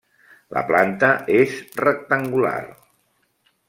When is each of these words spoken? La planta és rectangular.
La 0.57 0.63
planta 0.71 1.11
és 1.43 1.55
rectangular. 1.85 2.59